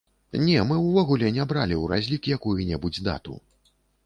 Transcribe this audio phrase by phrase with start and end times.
[0.45, 3.39] Не, мы ўвогуле не бралі ў разлік якую-небудзь дату.